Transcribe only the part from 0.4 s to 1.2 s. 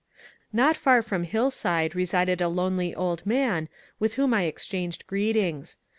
Not far